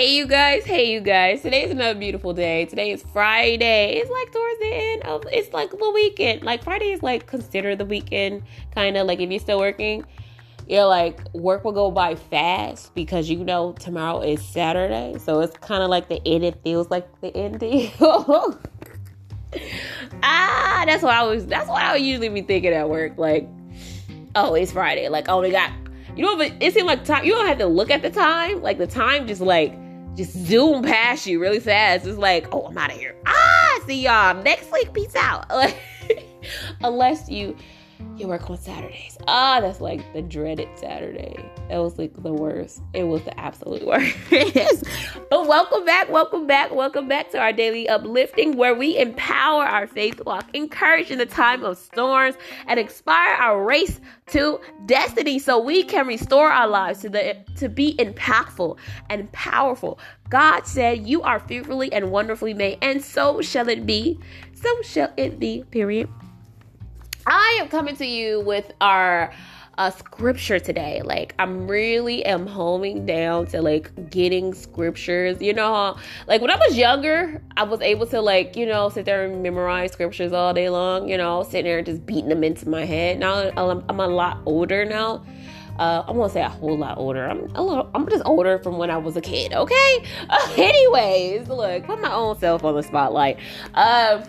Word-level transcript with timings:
Hey 0.00 0.16
you 0.16 0.26
guys, 0.26 0.64
hey 0.64 0.90
you 0.90 1.00
guys. 1.00 1.42
Today 1.42 1.62
is 1.62 1.70
another 1.70 1.98
beautiful 1.98 2.32
day. 2.32 2.64
Today 2.64 2.90
is 2.90 3.04
Friday. 3.12 3.96
It's 3.96 4.08
like 4.08 4.32
towards 4.32 4.58
the 4.58 4.72
end 4.72 5.02
of 5.02 5.24
it's 5.30 5.52
like 5.52 5.68
the 5.68 5.90
weekend. 5.90 6.42
Like 6.42 6.64
Friday 6.64 6.92
is 6.92 7.02
like 7.02 7.26
considered 7.26 7.76
the 7.76 7.84
weekend, 7.84 8.44
kind 8.74 8.96
of 8.96 9.06
like 9.06 9.20
if 9.20 9.30
you're 9.30 9.38
still 9.38 9.58
working, 9.58 10.06
you're 10.66 10.86
like 10.86 11.20
work 11.34 11.64
will 11.64 11.72
go 11.72 11.90
by 11.90 12.14
fast 12.14 12.94
because 12.94 13.28
you 13.28 13.44
know 13.44 13.72
tomorrow 13.72 14.22
is 14.22 14.42
Saturday. 14.42 15.18
So 15.18 15.40
it's 15.40 15.54
kind 15.58 15.82
of 15.82 15.90
like 15.90 16.08
the 16.08 16.26
end. 16.26 16.44
It 16.44 16.62
feels 16.64 16.90
like 16.90 17.06
the 17.20 17.36
ending. 17.36 17.92
ah, 18.00 18.56
that's 20.86 21.02
what 21.02 21.12
I 21.12 21.24
was. 21.24 21.44
That's 21.44 21.68
what 21.68 21.82
I 21.82 21.92
would 21.92 22.00
usually 22.00 22.30
be 22.30 22.40
thinking 22.40 22.72
at 22.72 22.88
work. 22.88 23.18
Like, 23.18 23.46
oh, 24.34 24.54
it's 24.54 24.72
Friday. 24.72 25.10
Like, 25.10 25.28
oh, 25.28 25.42
we 25.42 25.50
got. 25.50 25.70
You 26.16 26.24
know, 26.24 26.38
but 26.38 26.54
it 26.58 26.72
seemed 26.72 26.86
like 26.86 27.04
time. 27.04 27.26
You 27.26 27.34
don't 27.34 27.46
have 27.46 27.58
to 27.58 27.66
look 27.66 27.90
at 27.90 28.00
the 28.00 28.08
time. 28.08 28.62
Like 28.62 28.78
the 28.78 28.86
time 28.86 29.26
just 29.26 29.42
like 29.42 29.74
just 30.20 30.36
zoom 30.36 30.82
past 30.82 31.26
you 31.26 31.40
really 31.40 31.60
fast. 31.60 32.06
It's 32.06 32.18
like, 32.18 32.46
oh, 32.52 32.66
I'm 32.66 32.76
out 32.76 32.92
of 32.92 32.98
here. 32.98 33.16
Ah, 33.24 33.80
see 33.86 34.02
y'all 34.04 34.42
next 34.42 34.70
week. 34.70 34.92
Peace 34.92 35.16
out. 35.16 35.50
Unless 36.82 37.30
you 37.30 37.56
you 38.16 38.28
work 38.28 38.50
on 38.50 38.58
Saturdays. 38.58 39.16
Ah, 39.26 39.60
that's 39.60 39.80
like 39.80 40.00
the 40.12 40.20
dreaded 40.22 40.68
Saturday. 40.76 41.34
That 41.68 41.78
was 41.78 41.98
like 41.98 42.12
the 42.22 42.32
worst. 42.32 42.82
It 42.92 43.04
was 43.04 43.22
the 43.22 43.38
absolute 43.40 43.86
worst. 43.86 44.16
but 45.30 45.46
welcome 45.46 45.84
back, 45.84 46.10
welcome 46.10 46.46
back, 46.46 46.70
welcome 46.74 47.08
back 47.08 47.30
to 47.30 47.38
our 47.38 47.52
daily 47.52 47.88
uplifting 47.88 48.56
where 48.56 48.74
we 48.74 48.98
empower 48.98 49.64
our 49.64 49.86
faith 49.86 50.20
walk, 50.26 50.48
encourage 50.54 51.10
in 51.10 51.18
the 51.18 51.26
time 51.26 51.64
of 51.64 51.78
storms, 51.78 52.36
and 52.66 52.78
inspire 52.78 53.34
our 53.36 53.64
race 53.64 54.00
to 54.28 54.60
destiny 54.86 55.38
so 55.38 55.58
we 55.58 55.82
can 55.82 56.06
restore 56.06 56.50
our 56.50 56.68
lives 56.68 57.00
to 57.00 57.08
the 57.08 57.36
to 57.56 57.68
be 57.68 57.94
impactful 57.96 58.76
and 59.08 59.30
powerful. 59.32 59.98
God 60.28 60.66
said, 60.66 61.06
You 61.06 61.22
are 61.22 61.40
fearfully 61.40 61.92
and 61.92 62.10
wonderfully 62.10 62.54
made, 62.54 62.78
and 62.82 63.02
so 63.02 63.40
shall 63.40 63.68
it 63.68 63.86
be. 63.86 64.18
So 64.54 64.82
shall 64.82 65.12
it 65.16 65.40
be, 65.40 65.64
period. 65.70 66.08
I 67.26 67.58
am 67.60 67.68
coming 67.68 67.96
to 67.96 68.06
you 68.06 68.40
with 68.40 68.72
our 68.80 69.32
uh, 69.78 69.90
scripture 69.90 70.58
today. 70.58 71.00
Like 71.02 71.34
I'm 71.38 71.66
really 71.66 72.24
am 72.24 72.46
homing 72.46 73.06
down 73.06 73.46
to 73.46 73.62
like 73.62 74.10
getting 74.10 74.52
scriptures. 74.54 75.40
You 75.40 75.54
know, 75.54 75.96
like 76.26 76.40
when 76.40 76.50
I 76.50 76.56
was 76.56 76.76
younger, 76.76 77.42
I 77.56 77.62
was 77.62 77.80
able 77.80 78.06
to 78.06 78.20
like 78.20 78.56
you 78.56 78.66
know 78.66 78.88
sit 78.88 79.04
there 79.04 79.24
and 79.24 79.42
memorize 79.42 79.92
scriptures 79.92 80.32
all 80.32 80.52
day 80.52 80.68
long. 80.68 81.08
You 81.08 81.16
know, 81.16 81.42
sitting 81.42 81.64
there 81.64 81.78
and 81.78 81.86
just 81.86 82.04
beating 82.04 82.28
them 82.28 82.44
into 82.44 82.68
my 82.68 82.84
head. 82.84 83.18
Now 83.18 83.50
I'm, 83.56 83.84
I'm 83.88 84.00
a 84.00 84.06
lot 84.06 84.38
older 84.44 84.84
now. 84.84 85.24
Uh, 85.78 86.04
I 86.06 86.10
won't 86.10 86.30
say 86.30 86.42
a 86.42 86.48
whole 86.48 86.76
lot 86.76 86.98
older. 86.98 87.26
I'm 87.26 87.48
a 87.54 87.62
little. 87.62 87.90
I'm 87.94 88.06
just 88.10 88.22
older 88.26 88.58
from 88.58 88.76
when 88.76 88.90
I 88.90 88.98
was 88.98 89.16
a 89.16 89.22
kid. 89.22 89.54
Okay. 89.54 90.04
Uh, 90.28 90.52
anyways, 90.58 91.48
look, 91.48 91.84
put 91.84 92.00
my 92.02 92.12
own 92.12 92.38
self 92.38 92.64
on 92.64 92.74
the 92.74 92.82
spotlight. 92.82 93.38
Uh, 93.72 94.22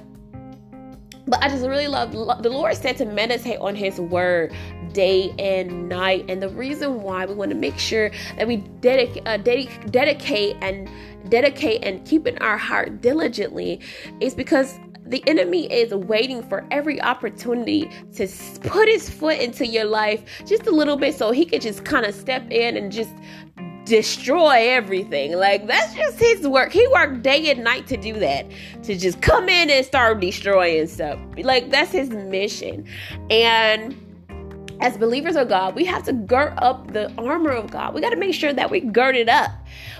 but 1.28 1.42
I 1.44 1.50
just 1.50 1.66
really 1.66 1.88
love 1.88 2.12
the 2.12 2.50
Lord 2.50 2.76
said 2.76 2.98
to 2.98 3.06
meditate 3.06 3.60
on 3.60 3.76
His 3.76 4.00
Word 4.00 4.54
day 4.94 5.34
and 5.40 5.88
night, 5.88 6.26
and 6.28 6.42
the 6.42 6.50
reason 6.50 7.02
why 7.02 7.26
we 7.26 7.34
want 7.34 7.52
to 7.52 7.58
make 7.58 7.78
sure 7.78 8.12
that 8.38 8.48
we 8.48 8.58
dedicate, 8.58 9.26
uh, 9.28 9.38
dedic- 9.38 9.92
dedicate 9.92 10.58
and 10.62 10.90
dedicate 11.30 11.84
and 11.84 12.06
keep 12.06 12.28
in 12.28 12.38
our 12.40 12.58
heart 12.58 13.02
diligently 13.02 13.80
is 14.20 14.34
because 14.34 14.80
the 15.12 15.24
enemy 15.28 15.72
is 15.72 15.94
waiting 15.94 16.42
for 16.42 16.66
every 16.72 17.02
opportunity 17.02 17.90
to 18.14 18.28
put 18.62 18.88
his 18.88 19.10
foot 19.10 19.40
into 19.40 19.68
your 19.68 19.84
life 19.84 20.24
just 20.46 20.68
a 20.68 20.72
little 20.72 20.96
bit 20.96 21.14
so 21.14 21.32
he 21.32 21.46
could 21.46 21.62
just 21.62 21.84
kind 21.84 22.06
of 22.06 22.16
step 22.16 22.50
in 22.50 22.78
and 22.78 22.92
just 22.92 23.12
destroy 23.92 24.70
everything. 24.70 25.34
Like 25.34 25.68
that's 25.68 25.94
just 25.94 26.18
his 26.18 26.48
work. 26.48 26.72
He 26.72 26.88
worked 26.88 27.24
day 27.24 27.52
and 27.52 27.62
night 27.62 27.88
to 27.88 27.98
do 27.98 28.14
that. 28.20 28.50
To 28.84 28.98
just 28.98 29.22
come 29.22 29.50
in 29.50 29.70
and 29.70 29.86
start 29.86 30.22
destroying 30.22 30.88
stuff. 30.88 31.20
Like 31.38 31.72
that's 31.72 31.92
his 31.92 32.10
mission. 32.10 32.88
And 33.30 33.94
as 34.80 34.98
believers 34.98 35.36
of 35.36 35.50
God, 35.50 35.76
we 35.76 35.84
have 35.84 36.04
to 36.06 36.14
gird 36.14 36.54
up 36.60 36.94
the 36.94 37.12
armor 37.18 37.52
of 37.52 37.70
God. 37.70 37.94
We 37.94 38.00
got 38.00 38.12
to 38.12 38.16
make 38.16 38.34
sure 38.34 38.54
that 38.54 38.72
we 38.72 38.80
gird 38.80 39.18
it 39.18 39.28
up. 39.28 39.52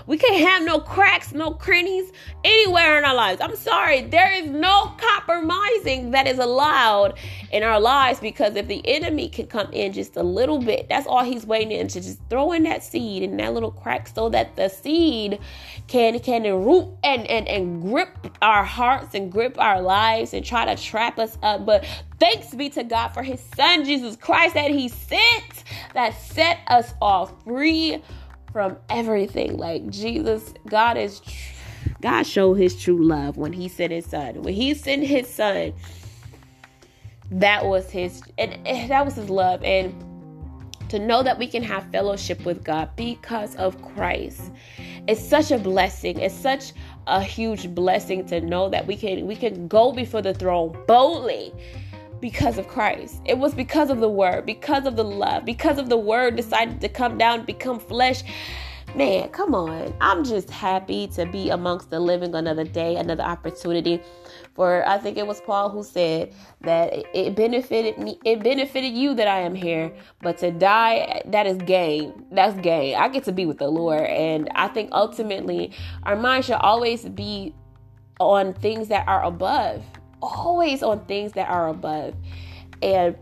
We 0.06 0.18
can't 0.18 0.48
have 0.48 0.62
no 0.64 0.80
cracks, 0.80 1.32
no 1.32 1.52
crannies 1.52 2.12
anywhere 2.44 2.98
in 2.98 3.04
our 3.04 3.14
lives. 3.14 3.40
I'm 3.40 3.56
sorry, 3.56 4.02
there 4.02 4.32
is 4.32 4.46
no 4.46 4.94
compromising 4.98 6.10
that 6.12 6.26
is 6.26 6.38
allowed 6.38 7.18
in 7.50 7.62
our 7.62 7.80
lives 7.80 8.20
because 8.20 8.56
if 8.56 8.66
the 8.66 8.86
enemy 8.86 9.28
can 9.28 9.46
come 9.46 9.72
in 9.72 9.92
just 9.92 10.16
a 10.16 10.22
little 10.22 10.58
bit, 10.58 10.88
that's 10.88 11.06
all 11.06 11.24
he's 11.24 11.46
waiting 11.46 11.72
in 11.72 11.88
to 11.88 12.00
just 12.00 12.20
throw 12.28 12.52
in 12.52 12.64
that 12.64 12.82
seed 12.82 13.22
in 13.22 13.36
that 13.36 13.54
little 13.54 13.70
crack 13.70 14.08
so 14.08 14.28
that 14.28 14.56
the 14.56 14.68
seed 14.68 15.38
can 15.86 16.18
can 16.20 16.42
root 16.42 16.88
and 17.04 17.26
and 17.26 17.48
and 17.48 17.82
grip 17.82 18.08
our 18.40 18.64
hearts 18.64 19.14
and 19.14 19.30
grip 19.30 19.58
our 19.58 19.80
lives 19.80 20.34
and 20.34 20.44
try 20.44 20.64
to 20.64 20.80
trap 20.82 21.18
us 21.18 21.36
up. 21.42 21.64
But 21.64 21.84
thanks 22.18 22.54
be 22.54 22.70
to 22.70 22.84
God 22.84 23.08
for 23.08 23.22
his 23.22 23.40
son 23.56 23.84
Jesus 23.84 24.16
Christ 24.16 24.54
that 24.54 24.70
he 24.70 24.88
sent 24.88 25.64
that 25.94 26.14
set 26.14 26.60
us 26.66 26.94
all 27.00 27.26
free 27.44 28.02
from 28.52 28.76
everything. 28.88 29.56
Like 29.56 29.88
Jesus, 29.90 30.54
God 30.68 30.96
is 30.96 31.20
God 32.00 32.24
showed 32.24 32.54
his 32.54 32.80
true 32.80 33.02
love 33.02 33.36
when 33.36 33.52
he 33.52 33.68
sent 33.68 33.92
his 33.92 34.06
son. 34.06 34.42
When 34.42 34.54
he 34.54 34.74
sent 34.74 35.04
his 35.04 35.28
son, 35.28 35.72
that 37.30 37.64
was 37.64 37.90
his 37.90 38.22
and, 38.38 38.64
that 38.90 39.04
was 39.04 39.14
his 39.14 39.30
love 39.30 39.62
and 39.64 39.94
to 40.90 40.98
know 40.98 41.22
that 41.22 41.38
we 41.38 41.46
can 41.46 41.62
have 41.62 41.90
fellowship 41.90 42.44
with 42.44 42.62
God 42.62 42.90
because 42.96 43.56
of 43.56 43.80
Christ. 43.94 44.52
It's 45.08 45.26
such 45.26 45.50
a 45.50 45.58
blessing. 45.58 46.18
It's 46.18 46.34
such 46.34 46.72
a 47.06 47.22
huge 47.22 47.74
blessing 47.74 48.26
to 48.26 48.40
know 48.40 48.68
that 48.68 48.86
we 48.86 48.96
can 48.96 49.26
we 49.26 49.34
can 49.34 49.68
go 49.68 49.92
before 49.92 50.22
the 50.22 50.34
throne 50.34 50.76
boldly 50.86 51.52
because 52.22 52.56
of 52.56 52.68
Christ. 52.68 53.20
It 53.26 53.36
was 53.36 53.52
because 53.52 53.90
of 53.90 54.00
the 54.00 54.08
word, 54.08 54.46
because 54.46 54.86
of 54.86 54.96
the 54.96 55.04
love, 55.04 55.44
because 55.44 55.76
of 55.76 55.90
the 55.90 55.98
word 55.98 56.36
decided 56.36 56.80
to 56.80 56.88
come 56.88 57.18
down, 57.18 57.44
become 57.44 57.78
flesh. 57.78 58.22
Man, 58.94 59.28
come 59.30 59.54
on. 59.54 59.92
I'm 60.00 60.22
just 60.22 60.50
happy 60.50 61.08
to 61.08 61.26
be 61.26 61.48
amongst 61.50 61.90
the 61.90 61.98
living 61.98 62.34
another 62.34 62.64
day, 62.64 62.96
another 62.96 63.22
opportunity. 63.22 64.02
For 64.54 64.86
I 64.86 64.98
think 64.98 65.16
it 65.16 65.26
was 65.26 65.40
Paul 65.40 65.70
who 65.70 65.82
said 65.82 66.34
that 66.60 66.92
it 67.14 67.34
benefited 67.34 67.98
me, 67.98 68.18
it 68.24 68.42
benefited 68.42 68.92
you 68.92 69.14
that 69.14 69.26
I 69.26 69.40
am 69.40 69.54
here, 69.54 69.92
but 70.20 70.38
to 70.38 70.50
die, 70.50 71.22
that 71.26 71.46
is 71.46 71.56
gain. 71.56 72.12
That's 72.30 72.54
gain. 72.60 72.96
I 72.96 73.08
get 73.08 73.24
to 73.24 73.32
be 73.32 73.46
with 73.46 73.58
the 73.58 73.68
Lord. 73.68 74.02
And 74.02 74.48
I 74.54 74.68
think 74.68 74.90
ultimately 74.92 75.72
our 76.04 76.16
mind 76.16 76.44
should 76.44 76.56
always 76.56 77.08
be 77.08 77.54
on 78.20 78.52
things 78.54 78.88
that 78.88 79.08
are 79.08 79.24
above 79.24 79.82
always 80.22 80.82
on 80.82 81.04
things 81.06 81.32
that 81.32 81.48
are 81.48 81.68
above. 81.68 82.14
And 82.80 83.16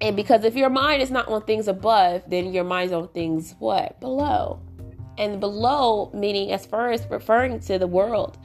and 0.00 0.16
because 0.16 0.44
if 0.44 0.56
your 0.56 0.68
mind 0.68 1.00
is 1.00 1.12
not 1.12 1.28
on 1.28 1.42
things 1.42 1.68
above, 1.68 2.24
then 2.26 2.52
your 2.52 2.64
mind's 2.64 2.92
on 2.92 3.06
things 3.08 3.54
what? 3.60 4.00
Below. 4.00 4.60
And 5.16 5.38
below 5.38 6.10
meaning 6.12 6.50
as 6.50 6.66
far 6.66 6.90
as 6.90 7.06
referring 7.08 7.60
to 7.60 7.78
the 7.78 7.86
world, 7.86 8.36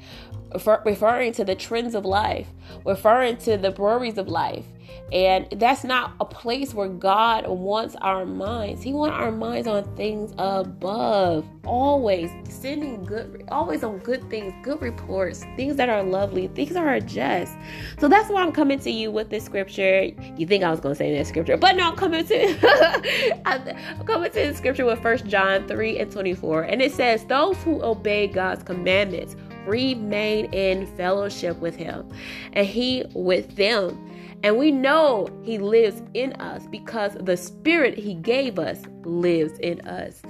referring 0.53 1.33
to 1.33 1.43
the 1.43 1.55
trends 1.55 1.95
of 1.95 2.05
life, 2.05 2.47
referring 2.85 3.37
to 3.37 3.57
the 3.57 3.71
worries 3.71 4.17
of 4.17 4.27
life, 4.27 4.65
and 5.11 5.47
that's 5.51 5.85
not 5.85 6.13
a 6.19 6.25
place 6.25 6.73
where 6.73 6.89
God 6.89 7.47
wants 7.47 7.95
our 8.01 8.25
minds. 8.25 8.83
He 8.83 8.91
wants 8.91 9.13
our 9.13 9.31
minds 9.31 9.65
on 9.65 9.83
things 9.95 10.33
above. 10.37 11.45
Always 11.65 12.29
sending 12.49 13.05
good, 13.05 13.45
always 13.49 13.83
on 13.83 13.99
good 13.99 14.29
things, 14.29 14.53
good 14.63 14.81
reports, 14.81 15.45
things 15.55 15.77
that 15.77 15.87
are 15.87 16.03
lovely, 16.03 16.47
things 16.49 16.71
that 16.71 16.85
are 16.85 16.99
just. 16.99 17.53
So 17.99 18.09
that's 18.09 18.29
why 18.29 18.41
I'm 18.41 18.51
coming 18.51 18.79
to 18.79 18.91
you 18.91 19.09
with 19.09 19.29
this 19.29 19.45
scripture. 19.45 20.09
You 20.35 20.45
think 20.45 20.63
I 20.65 20.71
was 20.71 20.81
going 20.81 20.93
to 20.93 20.97
say 20.97 21.15
this 21.15 21.29
scripture, 21.29 21.55
but 21.55 21.77
no, 21.77 21.89
I'm 21.89 21.95
coming 21.95 22.25
to 22.27 23.41
I'm 23.45 24.05
coming 24.05 24.31
to 24.31 24.47
the 24.47 24.53
scripture 24.55 24.85
with 24.85 25.01
First 25.01 25.25
John 25.25 25.67
3 25.69 25.99
and 25.99 26.11
24. 26.11 26.63
And 26.63 26.81
it 26.81 26.91
says, 26.91 27.23
Those 27.25 27.55
who 27.63 27.81
obey 27.81 28.27
God's 28.27 28.63
commandments 28.63 29.37
remain 29.67 30.45
in 30.53 30.87
fellowship 30.95 31.57
with 31.57 31.75
him, 31.75 32.09
and 32.53 32.65
he 32.65 33.03
with 33.13 33.55
them. 33.55 34.03
And 34.43 34.57
we 34.57 34.71
know 34.71 35.27
He 35.43 35.57
lives 35.57 36.03
in 36.13 36.33
us 36.33 36.67
because 36.67 37.15
the 37.19 37.35
Spirit 37.35 37.97
He 37.97 38.13
gave 38.13 38.59
us 38.59 38.83
lives 39.03 39.57
in 39.59 39.81
us. 39.87 40.21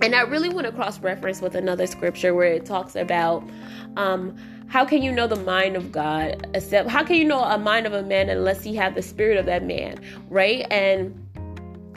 And 0.00 0.14
I 0.14 0.20
really 0.22 0.48
want 0.48 0.66
to 0.66 0.72
cross 0.72 1.00
reference 1.00 1.40
with 1.40 1.56
another 1.56 1.86
scripture 1.86 2.34
where 2.34 2.52
it 2.52 2.64
talks 2.64 2.94
about 2.94 3.42
um, 3.96 4.36
how 4.68 4.84
can 4.84 5.02
you 5.02 5.10
know 5.10 5.26
the 5.26 5.36
mind 5.36 5.76
of 5.76 5.90
God 5.90 6.48
except 6.54 6.88
how 6.88 7.02
can 7.02 7.16
you 7.16 7.24
know 7.24 7.42
a 7.42 7.58
mind 7.58 7.86
of 7.86 7.94
a 7.94 8.02
man 8.02 8.28
unless 8.28 8.62
he 8.62 8.76
have 8.76 8.94
the 8.94 9.02
spirit 9.02 9.38
of 9.38 9.46
that 9.46 9.64
man, 9.64 10.00
right? 10.28 10.66
And 10.70 11.18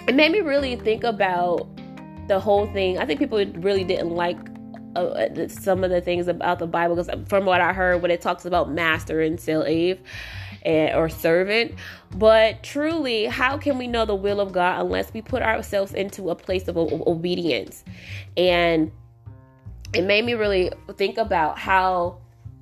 it 0.07 0.15
made 0.15 0.31
me 0.31 0.39
really 0.39 0.77
think 0.77 1.03
about 1.03 1.69
the 2.27 2.39
whole 2.39 2.65
thing. 2.73 2.97
I 2.97 3.05
think 3.05 3.19
people 3.19 3.45
really 3.57 3.83
didn't 3.83 4.09
like 4.09 4.37
uh, 4.95 5.47
some 5.47 5.83
of 5.83 5.89
the 5.89 6.01
things 6.01 6.27
about 6.27 6.59
the 6.59 6.67
Bible 6.67 6.95
because 6.95 7.29
from 7.29 7.45
what 7.45 7.61
I 7.61 7.73
heard, 7.73 8.01
when 8.01 8.11
it 8.11 8.21
talks 8.21 8.45
about 8.45 8.71
master 8.71 9.21
and 9.21 9.39
slave, 9.39 9.99
and, 10.63 10.95
or 10.95 11.09
servant. 11.09 11.73
But 12.15 12.63
truly, 12.63 13.25
how 13.25 13.57
can 13.57 13.77
we 13.77 13.87
know 13.87 14.05
the 14.05 14.15
will 14.15 14.39
of 14.39 14.51
God 14.51 14.81
unless 14.81 15.13
we 15.13 15.21
put 15.21 15.41
ourselves 15.41 15.93
into 15.93 16.29
a 16.29 16.35
place 16.35 16.67
of 16.67 16.77
o- 16.77 17.03
obedience? 17.07 17.83
And 18.37 18.91
it 19.93 20.03
made 20.03 20.25
me 20.25 20.33
really 20.33 20.71
think 20.95 21.17
about 21.17 21.57
how 21.57 22.17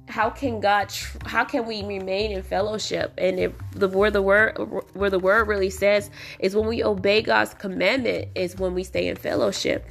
how 0.08 0.28
can 0.28 0.60
God 0.60 0.92
how 1.26 1.46
can 1.46 1.68
we 1.68 1.84
remain 1.84 2.32
in 2.32 2.42
fellowship 2.42 3.14
and 3.20 3.40
if 3.40 3.54
the 3.74 3.88
where 3.88 4.10
the 4.10 4.24
word 4.24 4.58
where 4.94 5.12
the 5.12 5.20
word 5.20 5.48
really 5.48 5.70
says 5.70 6.10
is 6.40 6.56
when 6.56 6.68
we 6.68 6.84
obey 6.84 7.22
God's 7.22 7.54
commandment 7.54 8.30
is 8.34 8.58
when 8.58 8.74
we 8.74 8.84
stay 8.84 9.08
in 9.08 9.16
fellowship. 9.16 9.88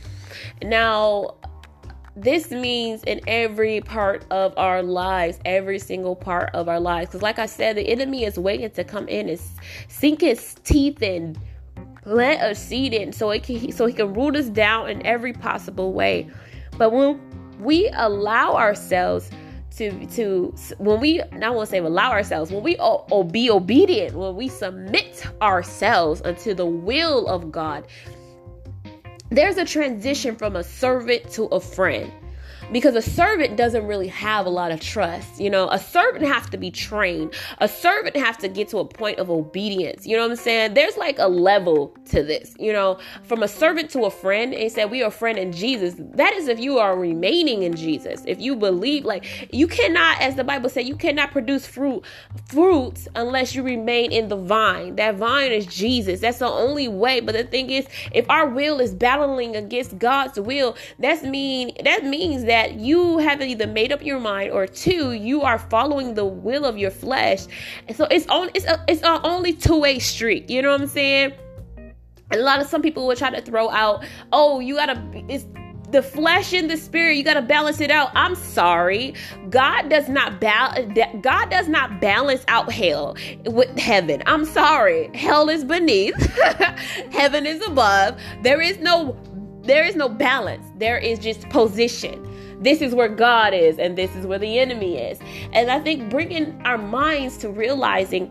Now 0.60 1.36
this 2.22 2.50
means 2.50 3.04
in 3.04 3.20
every 3.28 3.80
part 3.80 4.24
of 4.30 4.52
our 4.56 4.82
lives, 4.82 5.38
every 5.44 5.78
single 5.78 6.16
part 6.16 6.50
of 6.52 6.68
our 6.68 6.80
lives. 6.80 7.10
Because, 7.10 7.22
like 7.22 7.38
I 7.38 7.46
said, 7.46 7.76
the 7.76 7.88
enemy 7.88 8.24
is 8.24 8.38
waiting 8.38 8.70
to 8.70 8.84
come 8.84 9.06
in 9.08 9.28
and 9.28 9.40
sink 9.88 10.22
his 10.22 10.54
teeth 10.64 11.00
in, 11.00 11.36
plant 12.02 12.42
a 12.42 12.54
seed 12.54 12.92
in, 12.92 13.12
so 13.12 13.30
it 13.30 13.44
can 13.44 13.70
so 13.70 13.86
he 13.86 13.92
can 13.92 14.12
root 14.14 14.34
us 14.34 14.48
down 14.48 14.90
in 14.90 15.04
every 15.06 15.32
possible 15.32 15.92
way. 15.92 16.28
But 16.76 16.92
when 16.92 17.20
we 17.60 17.88
allow 17.94 18.54
ourselves 18.56 19.30
to 19.76 20.06
to 20.06 20.54
when 20.78 20.98
we 20.98 21.22
not 21.32 21.54
want 21.54 21.68
to 21.68 21.70
say 21.70 21.78
allow 21.78 22.10
ourselves 22.10 22.50
when 22.50 22.62
we 22.62 22.76
o- 22.80 23.22
be 23.22 23.50
obedient 23.50 24.14
when 24.14 24.34
we 24.34 24.48
submit 24.48 25.24
ourselves 25.40 26.20
unto 26.24 26.54
the 26.54 26.66
will 26.66 27.28
of 27.28 27.52
god 27.52 27.86
there's 29.30 29.56
a 29.58 29.64
transition 29.64 30.36
from 30.36 30.56
a 30.56 30.64
servant 30.64 31.30
to 31.32 31.44
a 31.44 31.60
friend 31.60 32.10
because 32.72 32.94
a 32.94 33.02
servant 33.02 33.56
doesn't 33.56 33.86
really 33.86 34.08
have 34.08 34.46
a 34.46 34.50
lot 34.50 34.70
of 34.70 34.80
trust. 34.80 35.40
You 35.40 35.50
know, 35.50 35.68
a 35.70 35.78
servant 35.78 36.24
has 36.26 36.48
to 36.50 36.58
be 36.58 36.70
trained. 36.70 37.34
A 37.58 37.68
servant 37.68 38.16
has 38.16 38.36
to 38.38 38.48
get 38.48 38.68
to 38.68 38.78
a 38.78 38.84
point 38.84 39.18
of 39.18 39.30
obedience. 39.30 40.06
You 40.06 40.16
know 40.16 40.22
what 40.22 40.32
I'm 40.32 40.36
saying? 40.36 40.74
There's 40.74 40.96
like 40.96 41.18
a 41.18 41.28
level 41.28 41.96
to 42.06 42.22
this. 42.22 42.54
You 42.58 42.72
know, 42.72 42.98
from 43.24 43.42
a 43.42 43.48
servant 43.48 43.90
to 43.90 44.04
a 44.04 44.10
friend, 44.10 44.52
and 44.52 44.62
he 44.62 44.68
said 44.68 44.90
we 44.90 45.02
are 45.02 45.08
a 45.08 45.10
friend 45.10 45.38
in 45.38 45.52
Jesus. 45.52 45.94
That 45.98 46.32
is 46.34 46.48
if 46.48 46.58
you 46.58 46.78
are 46.78 46.98
remaining 46.98 47.62
in 47.62 47.74
Jesus. 47.74 48.22
If 48.26 48.40
you 48.40 48.56
believe, 48.56 49.04
like 49.04 49.48
you 49.52 49.66
cannot, 49.66 50.20
as 50.20 50.34
the 50.34 50.44
Bible 50.44 50.68
said, 50.68 50.86
you 50.86 50.96
cannot 50.96 51.30
produce 51.30 51.66
fruit 51.66 52.04
fruits 52.48 53.08
unless 53.14 53.54
you 53.54 53.62
remain 53.62 54.12
in 54.12 54.28
the 54.28 54.36
vine. 54.36 54.96
That 54.96 55.16
vine 55.16 55.52
is 55.52 55.66
Jesus. 55.66 56.20
That's 56.20 56.38
the 56.38 56.48
only 56.48 56.88
way. 56.88 57.20
But 57.20 57.34
the 57.34 57.44
thing 57.44 57.70
is, 57.70 57.86
if 58.12 58.28
our 58.28 58.48
will 58.48 58.80
is 58.80 58.94
battling 58.94 59.56
against 59.56 59.98
God's 59.98 60.38
will, 60.38 60.76
that's 60.98 61.22
mean 61.22 61.72
that 61.84 62.04
means 62.04 62.44
that 62.44 62.57
that 62.58 62.74
you 62.74 63.18
have 63.18 63.40
either 63.40 63.68
made 63.68 63.92
up 63.92 64.02
your 64.02 64.18
mind 64.18 64.50
or 64.50 64.66
two, 64.66 65.12
you 65.12 65.42
are 65.42 65.60
following 65.60 66.14
the 66.14 66.24
will 66.24 66.64
of 66.64 66.76
your 66.76 66.90
flesh. 66.90 67.46
And 67.86 67.96
so 67.96 68.04
it's 68.10 68.26
on 68.26 68.50
it's 68.52 68.66
a, 68.66 68.84
it's 68.88 69.02
a 69.02 69.22
only 69.24 69.52
two-way 69.52 70.00
street. 70.00 70.50
You 70.50 70.62
know 70.62 70.72
what 70.72 70.80
I'm 70.80 70.88
saying? 70.88 71.32
a 72.30 72.36
lot 72.36 72.60
of 72.60 72.66
some 72.66 72.82
people 72.82 73.06
will 73.06 73.16
try 73.16 73.30
to 73.30 73.40
throw 73.40 73.70
out, 73.70 74.04
oh, 74.32 74.60
you 74.60 74.74
gotta 74.74 75.02
it's 75.28 75.46
the 75.90 76.02
flesh 76.02 76.52
and 76.52 76.68
the 76.68 76.76
spirit 76.76 77.16
you 77.16 77.24
got 77.24 77.34
to 77.34 77.42
balance 77.42 77.80
it 77.80 77.90
out. 77.90 78.10
I'm 78.14 78.34
sorry. 78.34 79.14
God 79.48 79.88
does 79.88 80.08
not 80.08 80.38
balance 80.40 80.98
god 81.22 81.48
does 81.48 81.68
not 81.68 82.00
balance 82.00 82.44
out 82.48 82.70
hell 82.70 83.16
with 83.46 83.78
heaven. 83.78 84.22
I'm 84.26 84.44
sorry. 84.44 85.10
Hell 85.14 85.48
is 85.48 85.64
beneath. 85.64 86.14
Heaven 87.10 87.46
is 87.46 87.66
above. 87.66 88.20
There 88.42 88.60
is 88.60 88.78
no 88.80 89.16
there 89.62 89.84
is 89.84 89.96
no 89.96 90.08
balance. 90.08 90.66
There 90.76 90.98
is 90.98 91.18
just 91.18 91.48
position 91.48 92.24
this 92.60 92.80
is 92.80 92.94
where 92.94 93.08
God 93.08 93.54
is 93.54 93.78
and 93.78 93.96
this 93.96 94.14
is 94.16 94.26
where 94.26 94.38
the 94.38 94.58
enemy 94.58 94.98
is. 94.98 95.18
And 95.52 95.70
I 95.70 95.80
think 95.80 96.10
bringing 96.10 96.60
our 96.64 96.78
minds 96.78 97.36
to 97.38 97.50
realizing 97.50 98.30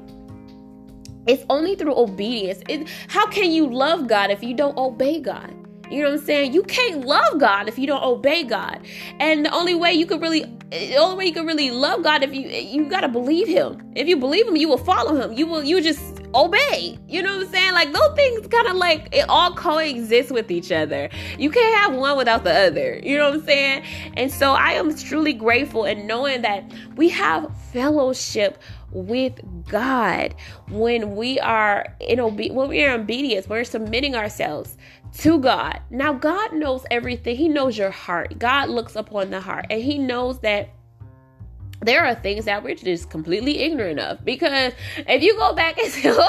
it's 1.28 1.44
only 1.50 1.76
through 1.76 1.98
obedience. 1.98 2.62
It, 2.70 2.88
how 3.08 3.28
can 3.28 3.52
you 3.52 3.68
love 3.70 4.08
God 4.08 4.32
if 4.32 4.44
you 4.44 4.56
don't 4.56 4.78
obey 4.78 5.20
God? 5.20 5.54
You 5.90 6.04
know 6.04 6.12
what 6.12 6.20
I'm 6.20 6.26
saying? 6.26 6.54
You 6.54 6.64
can't 6.64 7.06
love 7.06 7.40
God 7.40 7.68
if 7.68 7.78
you 7.80 7.88
don't 7.88 8.04
obey 8.04 8.44
God. 8.44 8.86
And 9.20 9.46
the 9.46 9.52
only 9.52 9.76
way 9.76 9.94
you 9.94 10.06
can 10.06 10.20
really 10.20 10.46
the 10.70 10.98
only 10.98 11.18
way 11.18 11.26
you 11.28 11.34
can 11.34 11.46
really 11.46 11.72
love 11.72 12.04
God 12.04 12.24
if 12.24 12.34
you 12.34 12.42
you 12.48 12.90
gotta 12.90 13.08
believe 13.08 13.48
him. 13.48 13.82
If 13.96 14.08
you 14.08 14.18
believe 14.18 14.48
him, 14.48 14.58
you 14.58 14.68
will 14.68 14.78
follow 14.78 15.16
him. 15.16 15.34
You 15.34 15.48
will 15.48 15.64
you 15.64 15.82
just 15.82 16.02
obey. 16.36 17.00
You 17.08 17.24
know 17.24 17.38
what 17.38 17.48
I'm 17.48 17.52
saying? 17.54 17.74
Like 17.74 17.94
those 17.94 18.16
things 18.16 18.48
kind 18.48 18.68
of 18.68 18.76
like 18.76 19.10
it 19.12 19.26
all 19.30 19.54
coexist 19.54 20.32
with 20.32 20.52
each 20.52 20.72
other. 20.72 21.10
You 21.38 21.50
can't 21.50 21.78
have 21.78 21.98
one 21.98 22.18
without 22.18 22.44
the 22.44 22.54
other. 22.54 23.00
You 23.02 23.18
know 23.18 23.30
what 23.30 23.40
I'm 23.40 23.46
saying? 23.46 23.84
And 24.16 24.32
so 24.32 24.54
I 24.54 24.72
am 24.72 24.96
truly 24.96 25.34
grateful 25.34 25.86
and 25.86 26.08
knowing 26.08 26.42
that 26.42 26.70
we 26.96 27.10
have 27.10 27.50
fellowship 27.72 28.62
with 28.92 29.40
God 29.68 30.34
when 30.70 31.16
we 31.16 31.40
are 31.40 31.96
in 32.00 32.20
obe- 32.20 32.52
when 32.52 32.70
we 32.70 32.84
are 32.84 32.96
in 32.96 33.44
we're 33.48 33.64
submitting 33.64 34.16
ourselves 34.16 34.78
to 35.16 35.40
God. 35.40 35.80
Now, 35.90 36.14
God 36.14 36.54
knows 36.54 36.86
everything. 36.92 37.36
He 37.36 37.50
knows 37.50 37.78
your 37.78 37.92
heart. 37.92 38.38
God 38.40 38.70
looks 38.70 38.96
upon 38.96 39.30
the 39.30 39.42
heart, 39.42 39.68
and 39.70 39.82
He 39.82 39.98
knows 39.98 40.40
that 40.40 40.70
there 41.82 42.06
are 42.06 42.16
things 42.16 42.46
that 42.46 42.64
we're 42.64 42.76
just 42.76 43.10
completely 43.10 43.60
ignorant 43.60 44.00
of. 44.00 44.24
Because 44.26 44.74
if 44.98 45.22
you 45.22 45.36
go 45.38 45.54
back 45.54 45.78
into, 45.84 46.28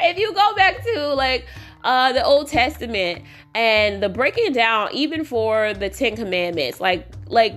if 0.00 0.18
you 0.18 0.32
go 0.34 0.54
back 0.54 0.84
to 0.84 1.14
like 1.14 1.46
uh, 1.84 2.12
the 2.12 2.24
Old 2.24 2.48
Testament 2.48 3.22
and 3.54 4.02
the 4.02 4.08
breaking 4.08 4.52
down, 4.52 4.90
even 4.92 5.24
for 5.24 5.74
the 5.74 5.88
Ten 5.88 6.16
Commandments, 6.16 6.80
like 6.80 7.06
like 7.26 7.54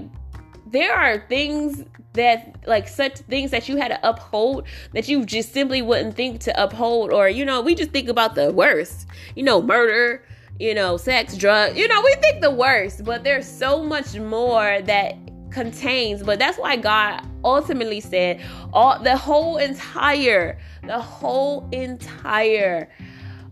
there 0.68 0.96
are 0.96 1.26
things 1.28 1.84
that 2.14 2.56
like 2.68 2.88
such 2.88 3.18
things 3.20 3.52
that 3.52 3.70
you 3.70 3.78
had 3.78 3.88
to 3.90 4.00
uphold 4.08 4.66
that 4.94 5.08
you 5.08 5.26
just 5.26 5.54
simply 5.54 5.82
wouldn't 5.82 6.16
think 6.16 6.42
to 6.42 6.62
uphold 6.64 7.12
or 7.12 7.30
you 7.30 7.46
know 7.46 7.62
we 7.62 7.76
just 7.76 7.92
think 7.92 8.10
about 8.10 8.36
the 8.36 8.52
worst. 8.52 9.08
You 9.36 9.44
know 9.44 9.62
murder 9.62 10.24
you 10.60 10.76
know 10.76 10.96
sex 10.96 11.36
drug 11.36 11.76
you 11.76 11.88
know 11.88 12.02
we 12.02 12.14
think 12.16 12.42
the 12.42 12.52
worst 12.52 13.04
but 13.04 13.24
there's 13.24 13.48
so 13.48 13.84
much 13.84 14.16
more 14.16 14.80
that 14.84 15.16
contains 15.50 16.22
but 16.22 16.38
that's 16.38 16.58
why 16.58 16.76
god 16.76 17.26
ultimately 17.44 18.00
said 18.00 18.40
all 18.72 19.02
the 19.02 19.18
whole 19.18 19.58
entire 19.58 20.60
the 20.84 21.00
whole 21.00 21.68
entire 21.72 22.88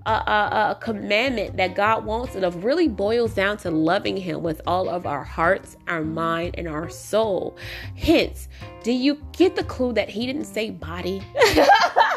a, 0.05 0.11
a, 0.11 0.71
a, 0.71 0.77
commandment 0.81 1.57
that 1.57 1.75
God 1.75 2.05
wants 2.05 2.35
and 2.35 2.43
it 2.43 2.53
really 2.55 2.87
boils 2.87 3.33
down 3.33 3.57
to 3.57 3.71
loving 3.71 4.17
Him 4.17 4.41
with 4.41 4.61
all 4.65 4.89
of 4.89 5.05
our 5.05 5.23
hearts, 5.23 5.77
our 5.87 6.03
mind, 6.03 6.55
and 6.57 6.67
our 6.67 6.89
soul. 6.89 7.57
Hence, 7.95 8.47
do 8.83 8.91
you 8.91 9.21
get 9.33 9.55
the 9.55 9.63
clue 9.63 9.93
that 9.93 10.09
He 10.09 10.25
didn't 10.25 10.45
say 10.45 10.69
body? 10.69 11.21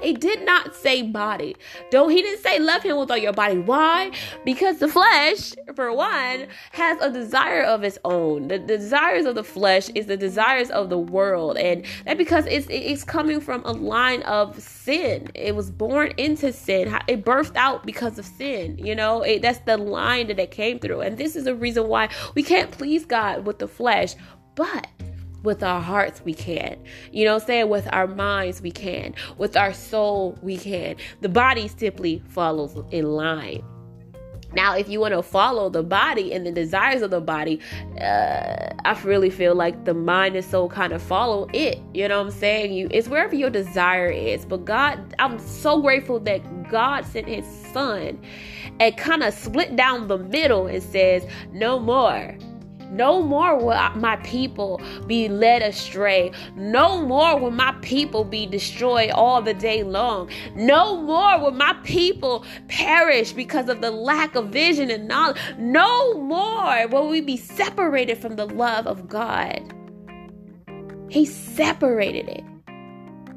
he 0.00 0.12
did 0.12 0.44
not 0.44 0.74
say 0.74 1.02
body. 1.02 1.56
Don't 1.90 2.10
He 2.10 2.22
didn't 2.22 2.42
say 2.42 2.58
love 2.58 2.82
Him 2.82 2.98
with 2.98 3.10
all 3.10 3.16
your 3.16 3.32
body. 3.32 3.58
Why? 3.58 4.10
Because 4.44 4.78
the 4.78 4.88
flesh, 4.88 5.54
for 5.74 5.92
one, 5.92 6.46
has 6.72 7.00
a 7.00 7.10
desire 7.10 7.62
of 7.62 7.84
its 7.84 7.98
own. 8.04 8.48
The, 8.48 8.58
the 8.58 8.78
desires 8.78 9.26
of 9.26 9.34
the 9.34 9.44
flesh 9.44 9.88
is 9.94 10.06
the 10.06 10.16
desires 10.16 10.70
of 10.70 10.90
the 10.90 10.98
world, 10.98 11.56
and 11.56 11.84
that 12.04 12.18
because 12.18 12.46
it's 12.46 12.66
it's 12.70 13.04
coming 13.04 13.40
from 13.40 13.64
a 13.64 13.72
line 13.72 14.22
of 14.22 14.60
sin. 14.60 15.30
It 15.34 15.54
was 15.54 15.70
born 15.70 16.12
into 16.16 16.52
sin. 16.52 16.96
It 17.08 17.24
birthed 17.24 17.56
out 17.56 17.84
because 17.84 18.18
of 18.18 18.24
sin. 18.24 18.78
You 18.78 18.94
know, 18.94 19.22
it, 19.22 19.42
that's 19.42 19.60
the 19.60 19.76
line 19.76 20.28
that 20.28 20.38
it 20.38 20.50
came 20.50 20.78
through. 20.78 21.00
And 21.00 21.18
this 21.18 21.36
is 21.36 21.44
the 21.44 21.54
reason 21.54 21.88
why 21.88 22.08
we 22.34 22.42
can't 22.42 22.70
please 22.70 23.04
God 23.04 23.46
with 23.46 23.58
the 23.58 23.68
flesh, 23.68 24.14
but 24.54 24.86
with 25.46 25.62
our 25.62 25.80
hearts 25.80 26.20
we 26.24 26.34
can 26.34 26.76
you 27.12 27.24
know 27.24 27.38
saying 27.38 27.68
with 27.68 27.88
our 27.92 28.06
minds 28.06 28.60
we 28.60 28.70
can 28.70 29.14
with 29.38 29.56
our 29.56 29.72
soul 29.72 30.38
we 30.42 30.58
can 30.58 30.96
the 31.22 31.28
body 31.28 31.68
simply 31.68 32.22
follows 32.28 32.76
in 32.90 33.04
line 33.04 33.64
now, 34.56 34.74
if 34.74 34.88
you 34.88 35.00
want 35.00 35.12
to 35.12 35.22
follow 35.22 35.68
the 35.68 35.82
body 35.82 36.32
and 36.32 36.46
the 36.46 36.50
desires 36.50 37.02
of 37.02 37.10
the 37.10 37.20
body, 37.20 37.60
uh, 38.00 38.70
I 38.84 39.00
really 39.04 39.28
feel 39.28 39.54
like 39.54 39.84
the 39.84 39.92
mind 39.92 40.34
and 40.34 40.44
soul 40.44 40.68
kind 40.68 40.94
of 40.94 41.02
follow 41.02 41.46
it. 41.52 41.78
You 41.92 42.08
know 42.08 42.18
what 42.18 42.32
I'm 42.32 42.32
saying? 42.32 42.72
You 42.72 42.88
it's 42.90 43.06
wherever 43.06 43.34
your 43.34 43.50
desire 43.50 44.08
is. 44.08 44.46
But 44.46 44.64
God, 44.64 45.14
I'm 45.18 45.38
so 45.38 45.82
grateful 45.82 46.20
that 46.20 46.70
God 46.70 47.04
sent 47.04 47.28
His 47.28 47.44
Son 47.72 48.18
and 48.80 48.96
kind 48.96 49.22
of 49.22 49.34
split 49.34 49.76
down 49.76 50.08
the 50.08 50.18
middle 50.18 50.66
and 50.68 50.82
says, 50.82 51.26
"No 51.52 51.78
more." 51.78 52.34
No 52.90 53.22
more 53.22 53.56
will 53.56 53.76
my 53.96 54.16
people 54.16 54.80
be 55.06 55.28
led 55.28 55.62
astray. 55.62 56.30
No 56.54 57.04
more 57.04 57.38
will 57.38 57.50
my 57.50 57.72
people 57.82 58.24
be 58.24 58.46
destroyed 58.46 59.10
all 59.10 59.42
the 59.42 59.54
day 59.54 59.82
long. 59.82 60.30
No 60.54 61.00
more 61.00 61.40
will 61.40 61.52
my 61.52 61.74
people 61.84 62.44
perish 62.68 63.32
because 63.32 63.68
of 63.68 63.80
the 63.80 63.90
lack 63.90 64.34
of 64.34 64.48
vision 64.48 64.90
and 64.90 65.08
knowledge. 65.08 65.38
No 65.58 66.14
more 66.20 66.86
will 66.88 67.08
we 67.08 67.20
be 67.20 67.36
separated 67.36 68.18
from 68.18 68.36
the 68.36 68.46
love 68.46 68.86
of 68.86 69.08
God. 69.08 69.72
He 71.08 71.24
separated 71.24 72.28
it. 72.28 72.44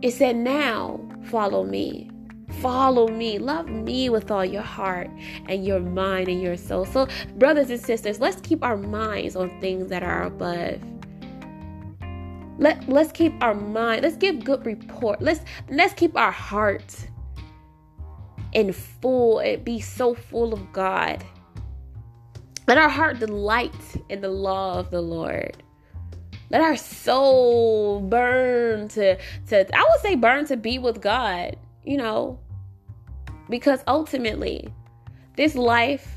It 0.02 0.12
said, 0.12 0.36
Now 0.36 1.00
follow 1.26 1.64
me. 1.64 2.09
Follow 2.62 3.08
me. 3.08 3.40
Love 3.40 3.70
me 3.70 4.10
with 4.10 4.32
all 4.32 4.46
your 4.46 4.64
heart 4.64 5.10
and 5.48 5.66
your 5.66 5.80
mind 5.80 6.28
and 6.30 6.42
your 6.42 6.58
soul. 6.58 6.86
So, 6.86 7.08
brothers 7.38 7.70
and 7.70 7.80
sisters, 7.82 8.20
let's 8.20 8.42
keep 8.42 8.64
our 8.64 8.78
minds 8.78 9.36
on 9.36 9.60
things 9.62 9.90
that 9.90 10.04
are 10.04 10.24
above. 10.24 10.82
Let, 12.60 12.88
let's 12.90 13.12
keep 13.12 13.34
our 13.44 13.56
mind, 13.56 14.04
let's 14.04 14.18
give 14.18 14.44
good 14.44 14.66
report. 14.66 15.22
Let's 15.22 15.42
let's 15.70 15.94
keep 15.94 16.18
our 16.18 16.32
heart 16.32 16.96
in 18.54 18.74
full, 18.74 19.40
it 19.40 19.66
be 19.66 19.80
so 19.80 20.14
full 20.16 20.54
of 20.54 20.74
God 20.74 21.24
Let 22.68 22.78
our 22.78 22.90
heart 22.90 23.20
delight 23.20 23.74
in 24.10 24.22
the 24.22 24.30
law 24.30 24.80
of 24.80 24.92
the 24.92 25.02
Lord. 25.02 25.64
Let 26.52 26.62
our 26.62 26.78
soul 26.78 28.02
burn 28.02 28.88
to 28.90 29.18
to 29.50 29.78
I 29.78 29.88
would 29.90 30.02
say 30.02 30.16
burn 30.16 30.46
to 30.48 30.58
be 30.58 30.80
with 30.80 31.02
God, 31.02 31.58
you 31.84 31.98
know. 31.98 32.40
Because 33.50 33.84
ultimately, 33.88 34.72
this 35.36 35.56
life 35.56 36.16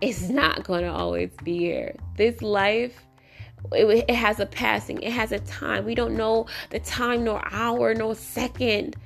is 0.00 0.28
not 0.28 0.64
going 0.64 0.82
to 0.82 0.92
always 0.92 1.30
be 1.42 1.56
here. 1.56 1.96
This 2.16 2.42
life 2.42 3.04
it, 3.72 4.04
it, 4.08 4.14
has 4.14 4.40
a 4.40 4.46
passing, 4.46 5.00
it 5.02 5.12
has 5.12 5.32
a 5.32 5.38
time. 5.40 5.84
We 5.84 5.94
don't 5.94 6.16
know 6.16 6.46
the 6.70 6.80
time, 6.80 7.24
nor 7.24 7.42
hour, 7.52 7.94
nor 7.94 8.14
second 8.14 8.96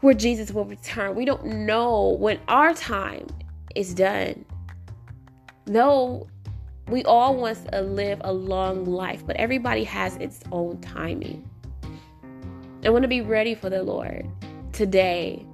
where 0.00 0.14
Jesus 0.14 0.52
will 0.52 0.64
return. 0.64 1.14
We 1.14 1.24
don't 1.24 1.44
know 1.44 2.16
when 2.18 2.38
our 2.48 2.74
time 2.74 3.26
is 3.74 3.94
done. 3.94 4.44
Though 5.64 6.28
we 6.88 7.04
all 7.04 7.36
want 7.36 7.70
to 7.70 7.80
live 7.80 8.20
a 8.24 8.32
long 8.32 8.84
life, 8.84 9.24
but 9.26 9.36
everybody 9.36 9.84
has 9.84 10.16
its 10.16 10.40
own 10.50 10.80
timing. 10.80 11.48
I 12.84 12.90
want 12.90 13.02
to 13.02 13.08
be 13.08 13.20
ready 13.20 13.54
for 13.54 13.70
the 13.70 13.82
Lord 13.82 14.28
today. 14.72 15.46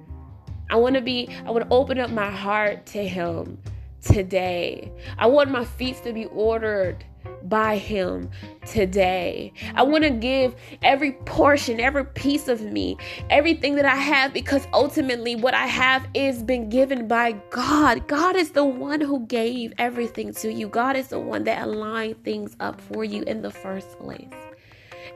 I 0.69 0.75
want 0.75 0.95
to 0.95 1.01
be, 1.01 1.29
I 1.45 1.51
want 1.51 1.67
to 1.67 1.73
open 1.73 1.99
up 1.99 2.11
my 2.11 2.29
heart 2.29 2.85
to 2.87 3.07
Him 3.07 3.57
today. 4.01 4.91
I 5.17 5.27
want 5.27 5.49
my 5.49 5.65
feet 5.65 6.01
to 6.03 6.13
be 6.13 6.25
ordered 6.25 7.03
by 7.43 7.77
Him 7.77 8.29
today. 8.65 9.51
I 9.75 9.83
want 9.83 10.03
to 10.03 10.09
give 10.09 10.55
every 10.83 11.13
portion, 11.13 11.79
every 11.79 12.05
piece 12.05 12.47
of 12.47 12.61
me, 12.61 12.97
everything 13.29 13.75
that 13.75 13.85
I 13.85 13.95
have, 13.95 14.33
because 14.33 14.67
ultimately 14.73 15.35
what 15.35 15.53
I 15.53 15.65
have 15.65 16.07
is 16.13 16.43
been 16.43 16.69
given 16.69 17.07
by 17.07 17.33
God. 17.49 18.07
God 18.07 18.35
is 18.35 18.51
the 18.51 18.65
one 18.65 19.01
who 19.01 19.25
gave 19.25 19.73
everything 19.77 20.33
to 20.35 20.51
you, 20.51 20.67
God 20.67 20.95
is 20.95 21.07
the 21.07 21.19
one 21.19 21.43
that 21.45 21.63
aligned 21.63 22.23
things 22.23 22.55
up 22.59 22.79
for 22.79 23.03
you 23.03 23.23
in 23.23 23.41
the 23.41 23.51
first 23.51 23.99
place. 23.99 24.27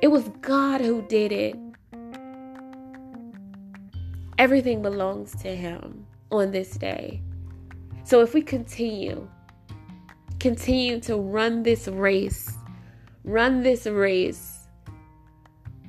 It 0.01 0.07
was 0.07 0.29
God 0.41 0.81
who 0.81 1.01
did 1.03 1.31
it. 1.31 1.55
Everything 4.37 4.81
belongs 4.81 5.35
to 5.41 5.55
Him 5.55 6.05
on 6.31 6.51
this 6.51 6.71
day. 6.77 7.21
So 8.03 8.21
if 8.21 8.33
we 8.33 8.41
continue, 8.41 9.29
continue 10.39 10.99
to 11.01 11.17
run 11.17 11.63
this 11.63 11.87
race, 11.87 12.57
run 13.23 13.63
this 13.63 13.85
race, 13.85 14.59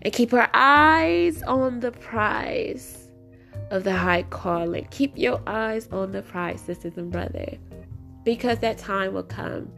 and 0.02 0.12
keep 0.12 0.32
our 0.32 0.50
eyes 0.52 1.42
on 1.42 1.80
the 1.80 1.90
prize 1.92 3.08
of 3.70 3.84
the 3.84 3.92
high 3.92 4.22
calling. 4.24 4.86
Keep 4.90 5.16
your 5.16 5.40
eyes 5.46 5.88
on 5.90 6.12
the 6.12 6.22
prize, 6.22 6.60
sisters 6.60 6.96
and 6.96 7.10
brothers, 7.10 7.58
because 8.24 8.58
that 8.58 8.78
time 8.78 9.14
will 9.14 9.22
come. 9.22 9.72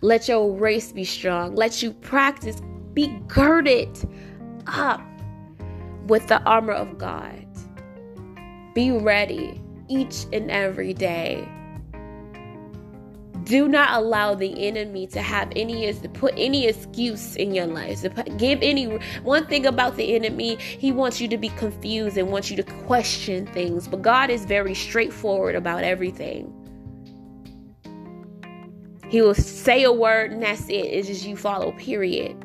Let 0.00 0.28
your 0.28 0.52
race 0.52 0.92
be 0.92 1.04
strong. 1.04 1.54
Let 1.54 1.82
you 1.82 1.92
practice. 1.92 2.60
Be 2.94 3.08
girded 3.28 3.96
up 4.66 5.00
with 6.08 6.26
the 6.26 6.42
armor 6.42 6.72
of 6.72 6.98
God. 6.98 7.46
Be 8.74 8.90
ready 8.90 9.60
each 9.88 10.26
and 10.32 10.50
every 10.50 10.92
day. 10.92 11.46
Do 13.44 13.66
not 13.66 14.02
allow 14.02 14.34
the 14.34 14.66
enemy 14.66 15.06
to 15.06 15.22
have 15.22 15.50
any 15.56 15.90
to 15.90 16.08
put 16.10 16.34
any 16.36 16.66
excuse 16.66 17.34
in 17.36 17.54
your 17.54 17.66
life. 17.66 18.02
To 18.02 18.10
give 18.36 18.58
any 18.60 18.98
one 19.22 19.46
thing 19.46 19.64
about 19.64 19.96
the 19.96 20.14
enemy, 20.14 20.56
he 20.56 20.92
wants 20.92 21.18
you 21.18 21.28
to 21.28 21.38
be 21.38 21.48
confused 21.50 22.18
and 22.18 22.30
wants 22.30 22.50
you 22.50 22.56
to 22.58 22.62
question 22.62 23.46
things. 23.46 23.88
But 23.88 24.02
God 24.02 24.28
is 24.28 24.44
very 24.44 24.74
straightforward 24.74 25.54
about 25.54 25.82
everything. 25.82 26.52
He 29.08 29.22
will 29.22 29.34
say 29.34 29.84
a 29.84 29.92
word 29.92 30.32
and 30.32 30.42
that's 30.42 30.68
it. 30.68 30.84
It's 30.84 31.08
just 31.08 31.24
you 31.24 31.34
follow, 31.34 31.72
period. 31.72 32.37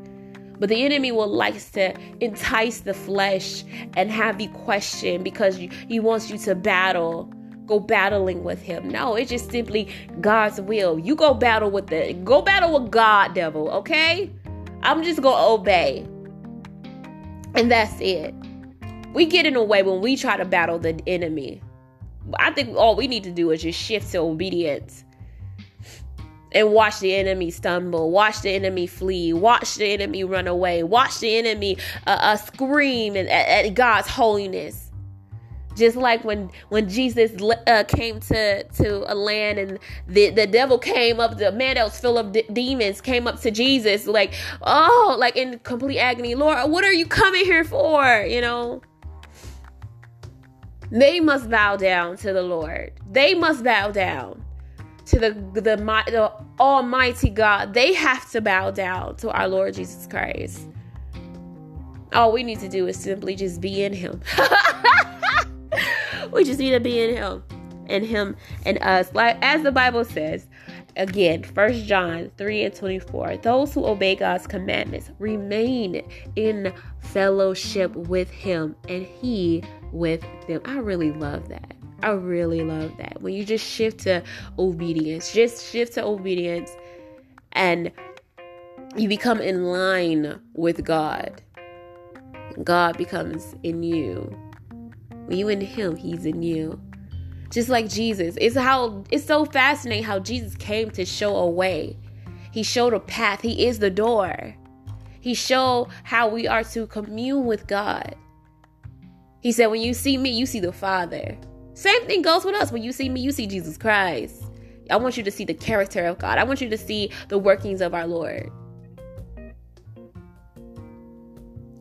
But 0.64 0.70
the 0.70 0.86
enemy 0.86 1.12
will 1.12 1.28
likes 1.28 1.72
to 1.72 1.94
entice 2.22 2.80
the 2.80 2.94
flesh 2.94 3.66
and 3.98 4.10
have 4.10 4.40
you 4.40 4.48
question 4.48 5.22
because 5.22 5.58
he 5.58 6.00
wants 6.00 6.32
you 6.32 6.38
to 6.38 6.56
battle 6.56 7.30
go 7.66 7.82
battling 7.82 8.46
with 8.46 8.62
him. 8.62 8.88
No, 8.88 9.16
it's 9.16 9.30
just 9.30 9.52
simply 9.52 9.90
God's 10.22 10.62
will. 10.62 10.98
You 10.98 11.16
go 11.16 11.34
battle 11.34 11.70
with 11.70 11.88
the 11.88 12.14
go 12.24 12.42
battle 12.42 12.80
with 12.80 12.92
God, 12.92 13.34
devil, 13.34 13.72
okay? 13.72 14.32
I'm 14.84 15.04
just 15.04 15.22
gonna 15.22 15.54
obey. 15.54 16.08
And 17.56 17.70
that's 17.70 18.00
it. 18.00 18.34
We 19.14 19.26
get 19.26 19.46
in 19.46 19.58
a 19.58 19.64
way 19.66 19.84
when 19.84 20.00
we 20.00 20.16
try 20.16 20.38
to 20.38 20.46
battle 20.46 20.80
the 20.80 20.98
enemy. 21.08 21.62
I 22.40 22.52
think 22.52 22.78
all 22.78 22.96
we 22.96 23.10
need 23.10 23.26
to 23.26 23.32
do 23.32 23.52
is 23.52 23.64
just 23.64 23.78
shift 23.78 24.14
to 24.14 24.20
obedience 24.20 25.04
and 26.54 26.72
watch 26.72 27.00
the 27.00 27.16
enemy 27.16 27.52
stumble, 27.52 28.12
watch 28.12 28.42
the 28.42 28.52
enemy 28.52 28.88
flee, 28.88 29.34
watch 29.34 29.76
the 29.76 29.86
enemy 29.86 30.24
run 30.24 30.48
away, 30.48 30.84
watch 30.84 31.20
the 31.20 31.36
enemy 31.36 31.78
uh, 32.08 32.18
uh, 32.22 32.36
scream 32.38 33.16
at, 33.18 33.28
at 33.28 33.74
God's 33.74 34.08
holiness. 34.08 34.92
Just 35.76 35.98
like 35.98 36.24
when 36.24 36.52
when 36.70 36.88
Jesus 36.88 37.32
uh, 37.66 37.84
came 37.88 38.20
to 38.20 38.64
to 38.64 39.12
a 39.12 39.16
land 39.16 39.58
and 39.58 39.80
the 40.08 40.30
the 40.30 40.46
devil 40.46 40.78
came 40.78 41.20
up, 41.20 41.40
the 41.40 41.52
man 41.52 41.76
that 41.76 41.86
was 41.86 42.00
full 42.00 42.20
of 42.20 42.32
de- 42.32 42.46
demons 42.54 43.02
came 43.02 43.28
up 43.28 43.42
to 43.42 43.50
Jesus, 43.50 44.06
like 44.06 44.36
oh, 44.62 45.16
like 45.18 45.36
in 45.36 45.58
complete 45.60 45.98
agony, 45.98 46.36
Lord, 46.36 46.70
what 46.70 46.84
are 46.84 46.94
you 46.94 47.08
coming 47.08 47.44
here 47.44 47.64
for? 47.64 48.24
You 48.28 48.42
know. 48.42 48.82
They 50.92 51.20
must 51.20 51.50
bow 51.50 51.76
down 51.76 52.18
to 52.18 52.34
the 52.34 52.44
Lord. 52.44 52.94
They 53.10 53.34
must 53.34 53.64
bow 53.64 53.90
down 53.90 54.43
to 55.06 55.20
the, 55.20 55.32
the 55.54 55.62
the 55.62 56.32
Almighty 56.60 57.30
God. 57.30 57.74
They 57.74 57.94
have 57.94 58.30
to 58.32 58.42
bow 58.42 58.72
down 58.72 59.16
to 59.18 59.32
our 59.32 59.48
Lord 59.48 59.74
Jesus 59.74 60.08
Christ. 60.08 60.68
All 62.14 62.32
we 62.32 62.44
need 62.44 62.60
to 62.60 62.70
do 62.70 62.88
is 62.88 62.98
simply 62.98 63.36
just 63.36 63.60
be 63.60 63.84
in 63.84 63.94
Him. 63.94 64.22
we 66.34 66.44
just 66.44 66.60
need 66.60 66.72
to 66.72 66.80
be 66.80 67.02
in 67.02 67.16
him 67.16 67.44
and 67.88 68.06
him 68.06 68.36
and 68.66 68.78
us 68.82 69.14
like 69.14 69.38
as 69.42 69.62
the 69.64 69.72
bible 69.72 70.04
says 70.04 70.48
again 70.96 71.44
first 71.44 71.86
john 71.86 72.32
3 72.38 72.64
and 72.64 72.76
24 72.76 73.38
those 73.38 73.74
who 73.74 73.86
obey 73.86 74.16
god's 74.16 74.48
commandments 74.48 75.12
remain 75.20 76.02
in 76.36 76.74
fellowship 77.00 77.94
with 77.96 78.30
him 78.30 78.76
and 78.88 79.06
he 79.06 79.64
with 79.92 80.24
them 80.48 80.62
i 80.66 80.78
really 80.78 81.12
love 81.12 81.50
that 81.50 81.76
i 82.04 82.12
really 82.12 82.62
love 82.62 82.96
that 82.98 83.22
when 83.22 83.34
you 83.34 83.44
just 83.44 83.66
shift 83.66 84.00
to 84.02 84.22
obedience 84.60 85.34
just 85.34 85.66
shift 85.72 85.94
to 85.94 86.04
obedience 86.04 86.72
and 87.54 87.92
you 88.96 89.08
become 89.08 89.40
in 89.40 89.64
line 89.66 90.40
with 90.54 90.84
god 90.84 91.42
god 92.64 92.98
becomes 92.98 93.56
in 93.64 93.82
you 93.82 94.36
when 95.26 95.38
you 95.38 95.48
in 95.48 95.62
him, 95.62 95.96
he's 95.96 96.26
in 96.26 96.42
you. 96.42 96.80
Just 97.50 97.70
like 97.70 97.90
Jesus. 97.90 98.36
It's 98.42 98.56
how 98.56 99.04
it's 99.10 99.26
so 99.26 99.46
fascinating 99.46 100.04
how 100.04 100.20
Jesus 100.20 100.56
came 100.56 100.90
to 100.92 101.06
show 101.06 101.36
a 101.36 101.50
way. 101.50 101.98
He 102.52 102.64
showed 102.64 102.94
a 102.94 103.00
path. 103.00 103.42
He 103.42 103.66
is 103.66 103.80
the 103.80 103.90
door. 103.90 104.56
He 105.22 105.34
showed 105.34 105.90
how 106.04 106.28
we 106.28 106.48
are 106.48 106.64
to 106.66 106.88
commune 106.88 107.46
with 107.46 107.68
God. 107.68 108.16
He 109.42 109.52
said, 109.52 109.68
When 109.68 109.82
you 109.82 109.94
see 109.94 110.18
me, 110.18 110.32
you 110.32 110.46
see 110.46 110.60
the 110.60 110.74
Father. 110.74 111.38
Same 111.74 112.06
thing 112.06 112.22
goes 112.22 112.46
with 112.46 112.56
us. 112.56 112.72
When 112.72 112.84
you 112.84 112.92
see 112.92 113.10
me, 113.10 113.22
you 113.22 113.32
see 113.32 113.48
Jesus 113.48 113.78
Christ. 113.78 114.44
I 114.90 114.98
want 114.98 115.18
you 115.18 115.24
to 115.24 115.32
see 115.32 115.46
the 115.46 115.54
character 115.54 116.06
of 116.06 116.20
God. 116.20 116.38
I 116.38 116.44
want 116.44 116.62
you 116.62 116.70
to 116.70 116.78
see 116.78 117.12
the 117.30 117.38
workings 117.38 117.82
of 117.82 117.94
our 117.94 118.06
Lord. 118.06 118.52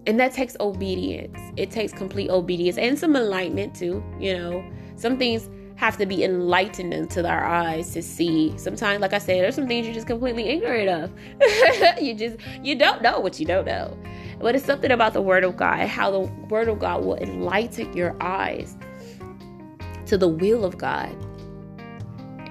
and 0.07 0.19
that 0.19 0.33
takes 0.33 0.57
obedience 0.61 1.39
it 1.57 1.71
takes 1.71 1.93
complete 1.93 2.31
obedience 2.31 2.79
and 2.79 2.99
some 2.99 3.15
enlightenment 3.17 3.75
too 3.75 4.03
you 4.19 4.37
know 4.37 4.65
some 4.97 5.17
things 5.17 5.49
have 5.77 5.97
to 5.97 6.07
be 6.07 6.23
enlightened 6.23 6.93
into 6.95 7.27
our 7.27 7.45
eyes 7.45 7.93
to 7.93 8.03
see 8.03 8.57
sometimes 8.57 9.01
like 9.01 9.13
i 9.13 9.19
said 9.19 9.43
there's 9.43 9.55
some 9.55 9.67
things 9.67 9.87
you're 9.87 9.95
just 9.95 10.07
completely 10.07 10.45
ignorant 10.45 10.89
of 10.89 11.13
you 12.03 12.15
just 12.15 12.37
you 12.63 12.75
don't 12.75 13.03
know 13.03 13.19
what 13.21 13.39
you 13.39 13.47
don't 13.47 13.67
know 13.67 13.97
but 14.41 14.55
it's 14.55 14.65
something 14.65 14.91
about 14.91 15.13
the 15.13 15.23
word 15.23 15.45
of 15.45 15.57
god 15.57 15.87
how 15.87 16.11
the 16.11 16.21
word 16.49 16.69
of 16.69 16.79
god 16.79 17.05
will 17.05 17.17
enlighten 17.17 17.93
your 17.97 18.17
eyes 18.21 18.77
to 20.12 20.19
the 20.19 20.28
will 20.28 20.62
of 20.62 20.76
god 20.76 21.16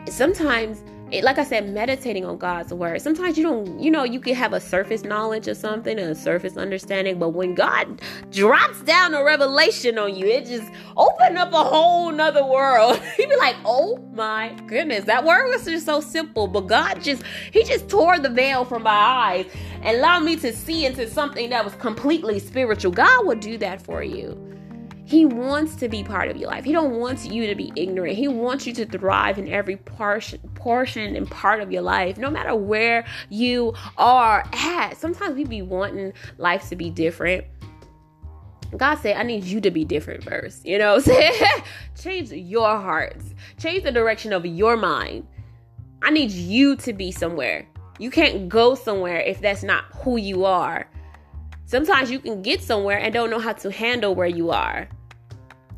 sometimes 0.09 0.81
like 1.19 1.37
I 1.37 1.43
said, 1.43 1.69
meditating 1.69 2.23
on 2.23 2.37
God's 2.37 2.73
word. 2.73 3.01
Sometimes 3.01 3.37
you 3.37 3.43
don't, 3.43 3.79
you 3.81 3.91
know, 3.91 4.03
you 4.05 4.21
can 4.21 4.33
have 4.33 4.53
a 4.53 4.61
surface 4.61 5.03
knowledge 5.03 5.47
of 5.49 5.57
something, 5.57 5.99
a 5.99 6.15
surface 6.15 6.55
understanding, 6.55 7.19
but 7.19 7.29
when 7.29 7.53
God 7.53 8.01
drops 8.31 8.81
down 8.83 9.13
a 9.13 9.21
revelation 9.21 9.97
on 9.97 10.15
you, 10.15 10.25
it 10.25 10.45
just 10.45 10.71
open 10.95 11.35
up 11.35 11.51
a 11.51 11.63
whole 11.63 12.11
nother 12.11 12.45
world. 12.45 13.01
You'd 13.19 13.29
be 13.29 13.35
like, 13.35 13.57
oh 13.65 13.97
my 14.13 14.55
goodness, 14.67 15.03
that 15.05 15.25
word 15.25 15.49
was 15.49 15.65
just 15.65 15.85
so 15.85 15.99
simple, 15.99 16.47
but 16.47 16.61
God 16.61 17.01
just, 17.01 17.23
He 17.51 17.65
just 17.65 17.89
tore 17.89 18.17
the 18.17 18.29
veil 18.29 18.63
from 18.63 18.83
my 18.83 18.91
eyes 18.91 19.45
and 19.81 19.97
allowed 19.97 20.23
me 20.23 20.37
to 20.37 20.53
see 20.53 20.85
into 20.85 21.09
something 21.09 21.49
that 21.49 21.65
was 21.65 21.75
completely 21.75 22.39
spiritual. 22.39 22.91
God 22.91 23.25
will 23.25 23.35
do 23.35 23.57
that 23.57 23.81
for 23.81 24.01
you. 24.01 24.60
He 25.11 25.25
wants 25.25 25.75
to 25.75 25.89
be 25.89 26.05
part 26.05 26.29
of 26.29 26.37
your 26.37 26.49
life. 26.49 26.63
He 26.63 26.71
don't 26.71 26.97
want 26.97 27.25
you 27.25 27.45
to 27.45 27.53
be 27.53 27.73
ignorant. 27.75 28.15
He 28.15 28.29
wants 28.29 28.65
you 28.65 28.71
to 28.75 28.85
thrive 28.85 29.37
in 29.37 29.49
every 29.49 29.75
portion, 29.75 30.39
portion 30.55 31.17
and 31.17 31.29
part 31.29 31.59
of 31.59 31.69
your 31.69 31.81
life, 31.81 32.17
no 32.17 32.29
matter 32.29 32.55
where 32.55 33.03
you 33.27 33.73
are 33.97 34.45
at. 34.53 34.95
Sometimes 34.95 35.35
we 35.35 35.43
be 35.43 35.61
wanting 35.61 36.13
life 36.37 36.69
to 36.69 36.77
be 36.77 36.89
different. 36.89 37.43
God 38.77 38.99
said, 38.99 39.17
I 39.17 39.23
need 39.23 39.43
you 39.43 39.59
to 39.59 39.69
be 39.69 39.83
different 39.83 40.23
first. 40.23 40.65
You 40.65 40.77
know 40.77 41.01
Change 42.01 42.31
your 42.31 42.79
hearts. 42.79 43.33
Change 43.59 43.83
the 43.83 43.91
direction 43.91 44.31
of 44.31 44.45
your 44.45 44.77
mind. 44.77 45.27
I 46.01 46.11
need 46.11 46.31
you 46.31 46.77
to 46.77 46.93
be 46.93 47.11
somewhere. 47.11 47.67
You 47.99 48.11
can't 48.11 48.47
go 48.47 48.75
somewhere 48.75 49.19
if 49.19 49.41
that's 49.41 49.61
not 49.61 49.83
who 49.93 50.15
you 50.15 50.45
are. 50.45 50.89
Sometimes 51.65 52.09
you 52.09 52.19
can 52.19 52.41
get 52.41 52.61
somewhere 52.61 52.97
and 52.97 53.13
don't 53.13 53.29
know 53.29 53.39
how 53.39 53.51
to 53.51 53.71
handle 53.71 54.15
where 54.15 54.27
you 54.27 54.51
are. 54.51 54.87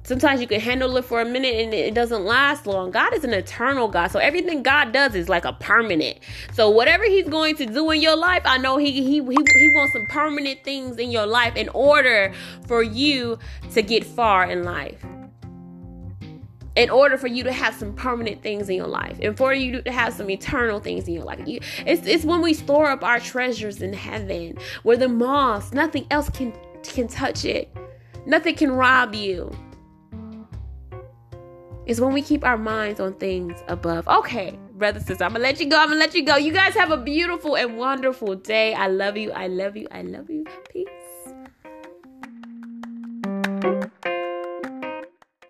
Sometimes 0.05 0.41
you 0.41 0.47
can 0.47 0.59
handle 0.59 0.97
it 0.97 1.05
for 1.05 1.21
a 1.21 1.25
minute 1.25 1.55
and 1.55 1.73
it 1.73 1.93
doesn't 1.93 2.25
last 2.25 2.67
long. 2.67 2.91
God 2.91 3.13
is 3.13 3.23
an 3.23 3.33
eternal 3.33 3.87
God. 3.87 4.11
So 4.11 4.19
everything 4.19 4.61
God 4.61 4.91
does 4.91 5.15
is 5.15 5.29
like 5.29 5.45
a 5.45 5.53
permanent. 5.53 6.17
So 6.51 6.69
whatever 6.69 7.05
he's 7.05 7.29
going 7.29 7.55
to 7.55 7.65
do 7.65 7.89
in 7.91 8.01
your 8.01 8.17
life, 8.17 8.41
I 8.43 8.57
know 8.57 8.77
he 8.77 8.91
he 8.91 9.01
he, 9.01 9.21
he 9.21 9.21
wants 9.21 9.93
some 9.93 10.05
permanent 10.07 10.63
things 10.63 10.97
in 10.97 11.09
your 11.09 11.25
life 11.25 11.55
in 11.55 11.69
order 11.69 12.33
for 12.67 12.83
you 12.83 13.39
to 13.71 13.81
get 13.81 14.03
far 14.03 14.45
in 14.45 14.63
life. 14.63 15.01
In 16.75 16.89
order 16.89 17.17
for 17.17 17.27
you 17.27 17.43
to 17.43 17.51
have 17.53 17.75
some 17.75 17.93
permanent 17.93 18.41
things 18.41 18.67
in 18.67 18.75
your 18.75 18.87
life, 18.87 19.19
and 19.21 19.37
for 19.37 19.53
you 19.53 19.83
to 19.83 19.91
have 19.91 20.11
some 20.11 20.29
eternal 20.29 20.79
things 20.79 21.07
in 21.07 21.13
your 21.13 21.23
life, 21.23 21.39
you, 21.47 21.59
it's 21.85 22.05
it's 22.07 22.25
when 22.25 22.41
we 22.41 22.55
store 22.55 22.89
up 22.89 23.03
our 23.03 23.19
treasures 23.19 23.81
in 23.81 23.93
heaven, 23.93 24.57
where 24.81 24.97
the 24.97 25.07
moss, 25.07 25.71
nothing 25.71 26.07
else 26.09 26.29
can 26.29 26.51
can 26.81 27.07
touch 27.07 27.45
it, 27.45 27.73
nothing 28.25 28.55
can 28.55 28.71
rob 28.71 29.13
you 29.13 29.55
is 31.85 31.99
when 31.99 32.13
we 32.13 32.21
keep 32.21 32.43
our 32.43 32.57
minds 32.57 32.99
on 32.99 33.13
things 33.15 33.61
above. 33.67 34.07
Okay, 34.07 34.57
brother, 34.73 34.99
sister, 34.99 35.23
I'm 35.23 35.33
gonna 35.33 35.43
let 35.43 35.59
you 35.59 35.69
go. 35.69 35.77
I'm 35.77 35.89
gonna 35.89 35.99
let 35.99 36.15
you 36.15 36.25
go. 36.25 36.35
You 36.35 36.53
guys 36.53 36.73
have 36.73 36.91
a 36.91 36.97
beautiful 36.97 37.55
and 37.55 37.77
wonderful 37.77 38.35
day. 38.35 38.73
I 38.73 38.87
love 38.87 39.17
you. 39.17 39.31
I 39.31 39.47
love 39.47 39.75
you. 39.75 39.87
I 39.91 40.01
love 40.01 40.29
you. 40.29 40.45
Peace. 40.71 41.02